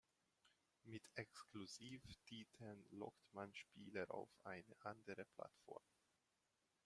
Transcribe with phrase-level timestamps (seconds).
[0.83, 5.83] Mit Exklusivtiteln lockt man Spieler auf eine andere Plattform.